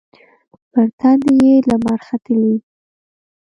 پر 0.71 0.87
تندې 0.99 1.31
یې 1.43 1.53
لمر 1.67 1.99
ختلي 2.07 2.55